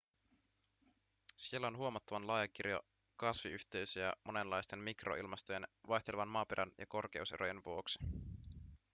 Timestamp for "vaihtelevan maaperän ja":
5.87-6.85